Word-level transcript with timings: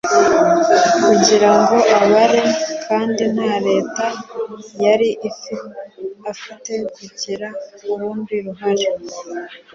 kugirango 1.05 1.77
abare 2.01 2.41
kandi 2.85 3.23
nta 3.35 3.53
leta 3.67 4.05
yari 4.83 5.09
afite 6.31 6.73
kugira 6.95 7.47
urundi 7.91 8.35
ruhare 8.45 8.87